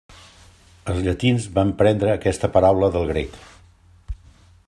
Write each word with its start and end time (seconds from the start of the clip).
Els 0.93 1.03
llatins 1.07 1.45
van 1.57 1.73
prendre 1.83 2.15
aquesta 2.15 2.51
paraula 2.57 2.91
del 2.97 3.07
grec. 3.13 3.39